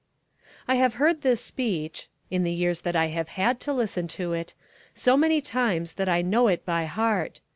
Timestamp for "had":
3.27-3.59